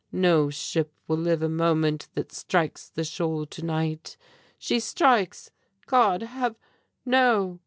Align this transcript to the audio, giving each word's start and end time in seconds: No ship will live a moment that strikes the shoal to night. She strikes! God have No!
No 0.11 0.49
ship 0.49 0.91
will 1.07 1.17
live 1.19 1.43
a 1.43 1.47
moment 1.47 2.07
that 2.15 2.31
strikes 2.31 2.89
the 2.89 3.03
shoal 3.03 3.45
to 3.45 3.63
night. 3.63 4.17
She 4.57 4.79
strikes! 4.79 5.51
God 5.85 6.23
have 6.23 6.55
No! 7.05 7.59